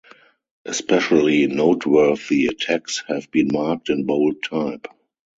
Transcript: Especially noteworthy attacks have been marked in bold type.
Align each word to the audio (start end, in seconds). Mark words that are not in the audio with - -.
Especially 0.65 1.45
noteworthy 1.45 2.47
attacks 2.47 3.03
have 3.07 3.29
been 3.29 3.49
marked 3.53 3.91
in 3.91 4.07
bold 4.07 4.41
type. 4.41 4.87